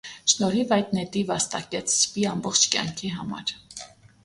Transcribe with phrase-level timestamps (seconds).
[0.31, 3.57] Շնորհիվ այդ նետի վաստակեց սպի ամբողջ կյանքի համար։